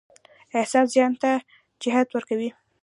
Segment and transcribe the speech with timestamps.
[0.57, 1.31] احساس ذهن ته
[1.83, 2.49] جهت ورکوي.